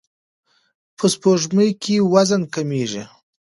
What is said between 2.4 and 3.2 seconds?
کمیږي.